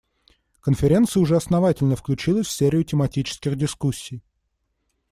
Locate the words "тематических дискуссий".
2.83-4.23